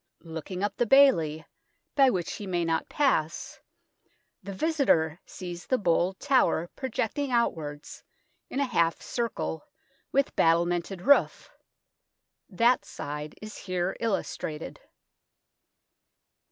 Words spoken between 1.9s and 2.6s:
by which he